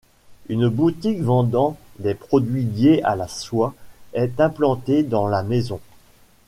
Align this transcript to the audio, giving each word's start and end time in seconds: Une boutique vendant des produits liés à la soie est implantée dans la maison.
Une 0.49 0.67
boutique 0.67 1.21
vendant 1.21 1.77
des 1.99 2.15
produits 2.15 2.63
liés 2.63 3.01
à 3.03 3.15
la 3.15 3.27
soie 3.27 3.75
est 4.13 4.39
implantée 4.41 5.03
dans 5.03 5.27
la 5.27 5.43
maison. 5.43 5.79